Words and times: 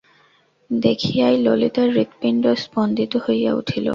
দেখিয়াই 0.71 1.35
ললিতার 1.37 1.89
হৃৎপিণ্ড 1.89 2.43
স্পন্দিত 2.63 3.13
হইয়া 3.25 3.51
উঠিল। 3.53 3.85